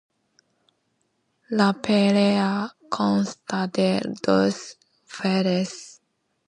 [1.59, 2.49] La pelea
[2.89, 3.87] consta de
[4.23, 4.65] dos
[5.05, 6.01] fases.